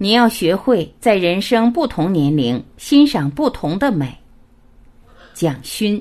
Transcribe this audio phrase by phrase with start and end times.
[0.00, 4.16] 你要学会在人生不同年龄欣赏不同的美。
[5.34, 6.00] 蒋勋。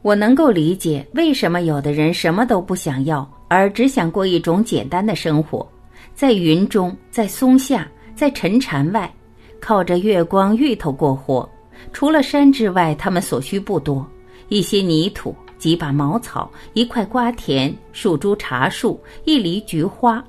[0.00, 5.68] 我能够理解为什么有的人什么都不想要，而只想过一种简单的生活，
[6.14, 9.12] 在云中，在松下，在沉禅外，
[9.60, 11.46] 靠着月光芋头过活。
[11.92, 14.06] 除了山之外，他们所需不多：
[14.48, 20.22] 一些泥土、几把茅草、一块瓜田、数株茶树、一篱菊花，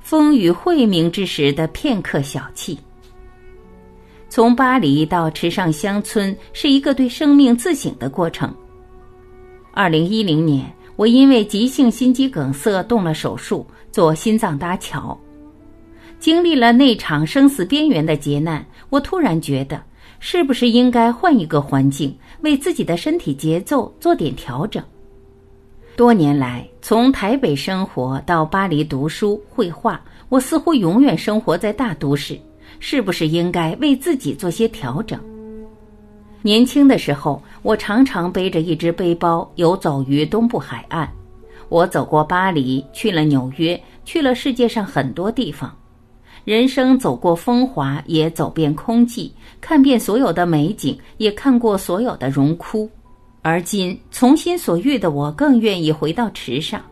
[0.00, 2.76] 风雨晦明之时的片刻小憩。
[4.28, 8.52] 从巴黎到池上乡村是一个对生命自省的过程。
[9.72, 15.16] 二零一零年，我因为急性心肌梗塞动了手术，做心脏搭桥。
[16.18, 19.80] 经历了那场生死边缘的劫难，我突然觉得。
[20.26, 24.82] 是不是应该换一个环境，为自己的身体节奏做点调整？
[25.96, 30.00] 多年来，从台北生活到巴黎读书绘画，
[30.30, 32.40] 我似乎永远生活在大都市。
[32.80, 35.20] 是不是应该为自己做些调整？
[36.40, 41.06] 年轻的时候，我常常背着一只背包游走于东部海岸。
[41.68, 45.70] 我走过巴黎，去了纽约，去了世界上很多地方。
[46.44, 49.30] 人生走过风华，也走遍空寂，
[49.62, 52.88] 看遍所有的美景，也看过所有的荣枯。
[53.40, 56.82] 而今从心所欲的我，更愿意回到池上。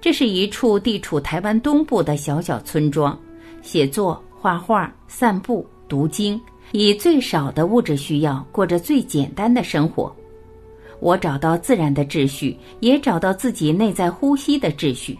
[0.00, 3.18] 这是一处地处台湾东部的小小村庄，
[3.62, 6.40] 写作、画画、散步、读经，
[6.72, 10.14] 以最少的物质需要，过着最简单的生活。
[11.00, 15.18] 我找到自然的秩序，也找到自己内在呼吸的秩序。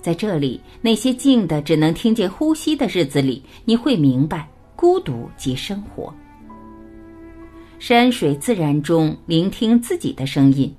[0.00, 6.12] 在这里，那些静的只能听见呼吸的日子里，你会明白孤独即生活。
[7.78, 10.74] 山水自然中，聆听自己的声音。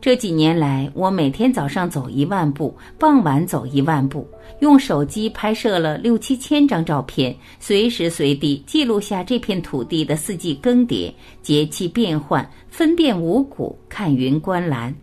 [0.00, 4.24] 这几年来，我每天早上走一万步，傍晚走一万步，
[4.60, 14.94] 用手机拍摄了六七千张照片，随时随地记录下这片土地的四季更迭、节气变换，分辨五谷，看云观澜。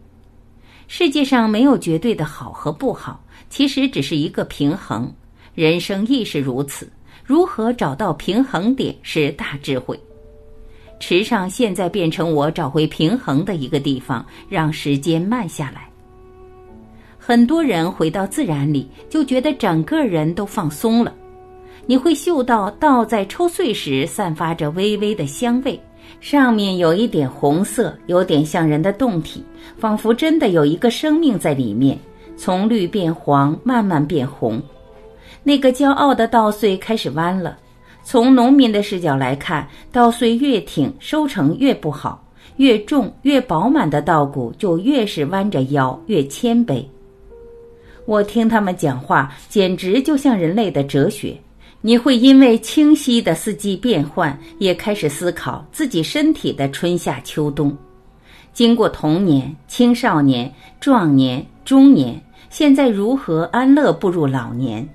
[0.88, 5.12] 世界上没有绝对的好和不好，其实只是一个平衡。
[5.54, 6.90] 人生亦是如此。
[7.24, 10.00] 如何找到平衡点是大智慧。
[11.00, 15.90] 池上现在变成我找回平衡的一个地方，让时间慢下来。
[17.18, 21.12] 很多人回到自然里，就觉得整个人都放松了。
[21.88, 25.80] 你会嗅到稻在抽穗时散发着微微的香味。
[26.20, 29.44] 上面有一点红色，有点像人的动体，
[29.78, 31.98] 仿佛真的有一个生命在里面，
[32.36, 34.62] 从绿变黄，慢慢变红。
[35.44, 37.58] 那个骄傲的稻穗开始弯了。
[38.04, 42.20] 从农民的视角来看，稻穗越挺，收成越不好；
[42.58, 46.84] 越重、越饱满的稻谷就越是弯着腰，越谦卑。
[48.06, 51.36] 我听他们讲话，简直就像人类的哲学。
[51.86, 57.78] 你会因为清晰的四季变换，也开始思考自己身体的春夏秋冬。
[58.54, 62.20] 经过童年、青少年、壮年、中年，
[62.50, 64.90] 现在如何安乐步入老年？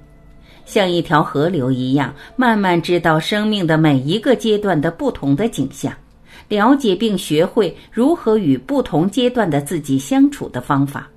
[0.65, 5.93] 像一条河流一样，慢慢知道生命的每一个阶段的不同的景象，
[6.49, 11.09] 了解并学会如何与不同阶段的自己相处的方法。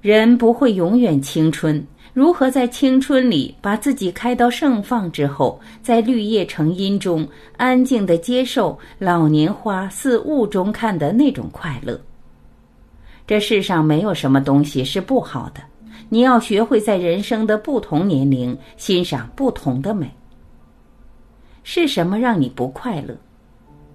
[0.00, 1.86] 人不会永远青春。
[2.18, 7.24] 如何在青春里把自己开到盛放之后，在绿叶成荫中
[7.56, 11.96] 安静地接受老年花似雾中看的那种快乐？
[13.24, 15.60] 这世上没有什么东西是不好的，
[16.08, 20.12] 你要学会在人生的不同年龄欣赏不同的美。
[21.62, 23.16] 是什么让你不快乐？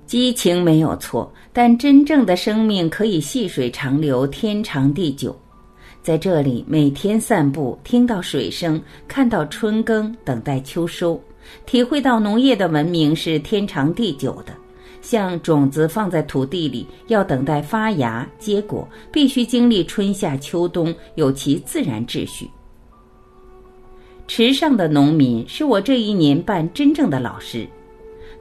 [0.06, 5.38] 激情没有错，但真正的生命可以细水长流，天长地久。
[6.04, 11.20] 在这里，每天散步，听到水声，看到春耕，等待秋收，
[11.66, 14.54] 体会到农业的文明是天长地久的。
[15.02, 22.50] 像种子放在土地里，要等待发芽结果，必须经历春夏秋冬，有其自然秩序。
[24.28, 27.66] 池上的农民是我这一年半真正的老师。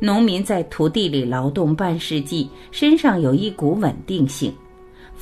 [0.01, 4.53] 农民在土地里劳动半世纪，身上有一股稳定性。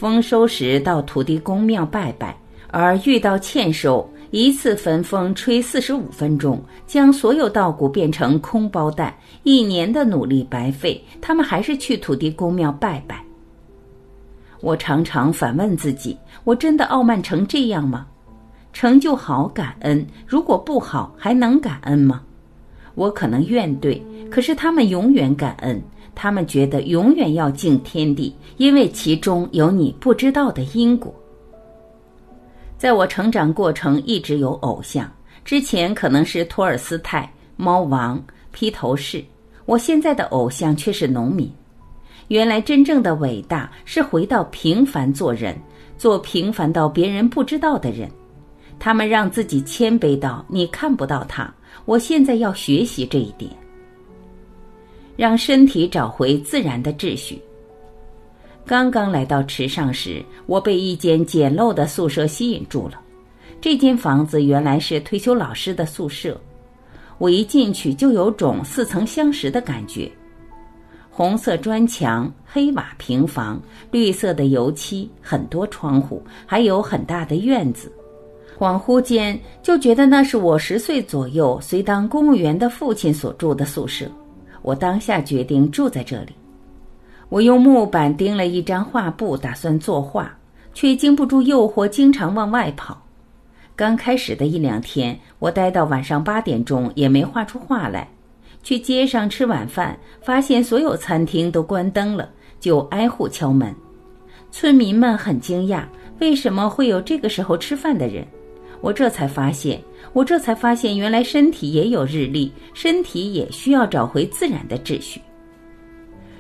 [0.00, 2.35] 丰收时到土地公庙拜拜，
[2.70, 13.23] 而遇到欠收，一次焚风吹四十五分钟，将所有稻谷变成空包蛋，一年的努力白费，他们还是去土地公庙拜拜。
[14.62, 18.06] 我常常反问自己：我真的傲慢成这样吗？
[18.73, 22.23] 成就好感恩，如果不好还能感恩吗？
[22.94, 24.00] 我可能怨怼，
[24.31, 25.79] 可是他们永远感恩。
[26.15, 31.15] 他们觉得永远要敬天地，因为其中有你不知道的因果。
[32.77, 35.11] 在我成长过程一直有偶像，
[35.45, 38.23] 之前可能是托尔斯泰、猫王、
[38.53, 39.23] 披头士，
[39.67, 41.51] 我现在的偶像却是农民。
[42.29, 45.57] 原来真正的伟大是回到平凡做人，
[45.99, 48.09] 做平凡到别人不知道的人。
[48.79, 51.53] 他们让自己谦卑到你看不到他。
[51.85, 53.51] 我现在要学习这一点。
[55.21, 57.39] 让身体找回自然的秩序。
[58.65, 62.99] 刚刚来到池上时，我被一间简陋的宿舍吸引住了。
[63.61, 66.41] 这间房子原来是退休老师的宿舍，
[67.19, 70.11] 我一进去就有种似曾相识的感觉。
[71.11, 77.93] 红色砖墙、黑瓦平房、绿色的油漆，很多窗户，还有很大的院子。
[78.59, 84.11] 恍惚间就觉得那是我十岁左右随当公务员的父亲所住的宿舍。
[84.62, 86.35] 我当下决定住在这里。
[87.29, 90.37] 我用木板钉了一张画布，打算作画，
[90.75, 93.01] 却经不住诱惑，经常往外跑。
[93.77, 98.09] 刚开始的一两天，我待到晚上八点钟也没画出画来。
[98.62, 102.29] 去街上吃晚饭，发现所有餐厅都关灯了，
[102.59, 103.75] 就挨户敲门。
[104.51, 105.85] 村民们很惊讶，
[106.19, 108.27] 为什么会有这个时候吃饭的人？
[108.81, 109.81] 我这才发现。
[110.12, 115.21] 我这才发现，原来身体也有日历，身体也需要找回自然的秩序。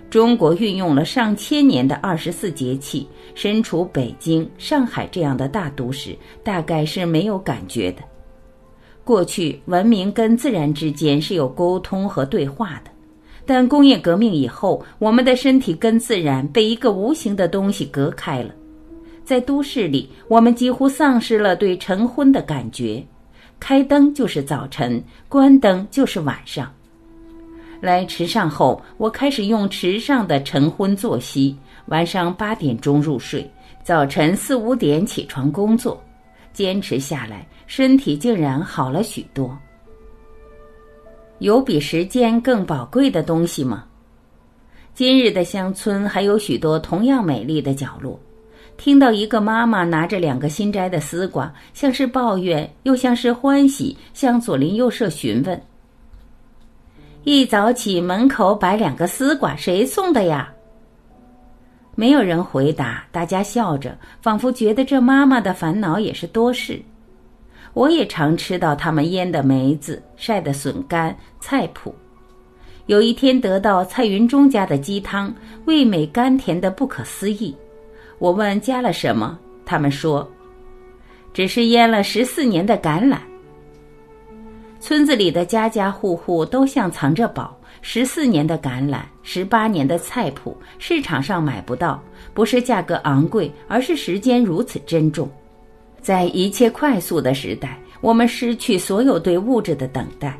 [0.08, 8.02] 中国运用了上千年的二十四节气，身处北京、上海这样的大都市，大概是没有感觉的。
[9.04, 12.90] 过去文明跟自然之间是有沟通和对话的，
[13.46, 18.52] 但工业革命以后，我们的身体跟自然被一个无形的东西隔开了。
[19.30, 23.00] 在都市里，我们几乎丧失了对晨昏的感觉。
[23.60, 26.68] 开灯就是早晨，关灯就是晚上。
[27.80, 31.56] 来池上后，我开始用池上的晨昏作息，
[31.86, 33.48] 晚上八点钟入睡，
[33.84, 36.02] 早晨四五点起床工作。
[36.52, 39.56] 坚持下来，身体竟然好了许多。
[41.38, 43.84] 有比时间更宝贵的东西吗？
[44.92, 48.18] 今日的乡村还有许多同样美丽的角落。
[48.80, 55.62] 听到一个妈妈拿着两个新摘的丝瓜，像是抱怨，又像是欢喜，向左邻右舍询问。
[57.24, 60.50] 一早起门口摆两个丝瓜，谁送的呀？
[61.94, 66.80] 没有人回答，大家笑着，仿佛觉得这妈妈的烦恼也是多事。
[67.74, 71.92] 我也常吃到他们腌的梅子、晒的笋干、菜脯。
[72.86, 75.30] 有一天得到蔡云中家的鸡汤，
[75.66, 77.54] 味美甘甜的不可思议。
[78.20, 80.30] 我问加了什么，他们说，
[81.32, 83.16] 只是腌了十四年的橄榄。
[84.78, 92.02] 村子里的家家户户都像藏着宝，十四年的橄榄，十八年的菜谱，市场上买不到，
[92.34, 95.26] 不是价格昂贵，而是时间如此珍重。
[96.02, 100.38] 在一切快速的时代，我们失去所有对物质的等待，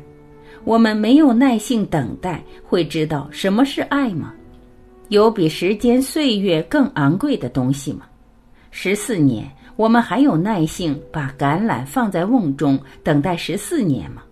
[0.63, 4.35] 我们没有耐性等待，会知道什么是爱吗？
[5.11, 8.05] 有比时间岁月更昂贵的东西吗？
[8.71, 14.23] 十四年，我们还有耐性把橄榄放在瓮中等待十四年吗？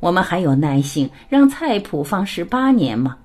[0.00, 3.18] 我们还有耐性让菜谱放十八年吗？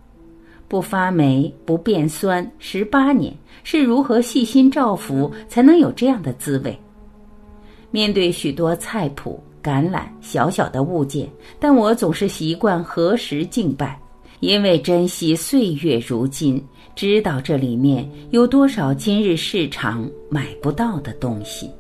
[0.68, 3.34] 不发霉不变酸，十八年
[3.64, 6.78] 是如何细心照拂才能有这样的滋味？
[7.92, 11.30] 面对许多菜谱、橄榄小小的物件，
[11.62, 13.98] 但我总是习惯何时敬拜，
[14.42, 16.62] 因为珍惜岁月如金。
[17.00, 21.72] 知道这里面有多少今日市场买不到的东西。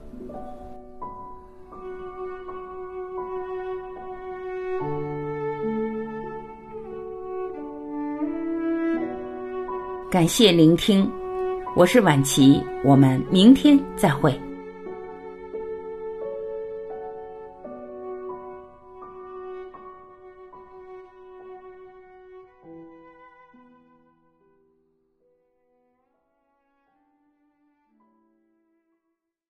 [10.09, 11.05] 感谢聆听，
[11.75, 14.33] 我是晚琪，我们明天再会。